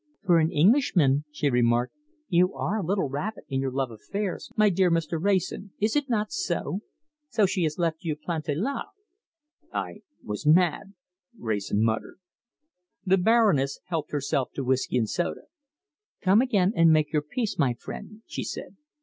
"For 0.25 0.39
an 0.39 0.51
Englishman," 0.51 1.25
she 1.29 1.51
remarked, 1.51 1.93
"you 2.27 2.55
are 2.55 2.75
a 2.79 2.83
little 2.83 3.07
rapid 3.07 3.43
in 3.49 3.61
your 3.61 3.69
love 3.69 3.91
affairs, 3.91 4.49
my 4.57 4.69
dear 4.71 4.89
Mr. 4.89 5.21
Wrayson, 5.21 5.73
is 5.79 5.95
it 5.95 6.09
not 6.09 6.31
so? 6.31 6.81
So 7.29 7.45
she 7.45 7.61
has 7.65 7.77
left 7.77 8.03
you 8.03 8.15
planté 8.15 8.57
là!" 8.57 8.85
"I 9.71 10.01
was 10.23 10.43
mad," 10.47 10.95
Wrayson 11.37 11.83
muttered. 11.83 12.17
The 13.05 13.19
Baroness 13.19 13.79
helped 13.89 14.11
herself 14.11 14.51
to 14.53 14.63
whisky 14.63 14.97
and 14.97 15.07
soda. 15.07 15.41
"Come 16.19 16.41
again 16.41 16.73
and 16.75 16.89
make 16.89 17.13
your 17.13 17.21
peace, 17.21 17.59
my 17.59 17.75
friend," 17.75 18.23
she 18.25 18.43
said. 18.43 18.77